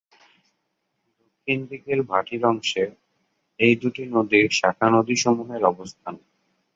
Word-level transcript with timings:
দক্ষিণ 1.21 1.59
দিকের 1.69 1.99
ভাটির 2.09 2.43
অংশে 2.45 2.83
এই 3.59 3.73
দু’টি 3.81 4.03
নদীর 4.13 4.47
শাখানদীসমূহের 4.59 5.63
অবস্থান। 5.63 6.15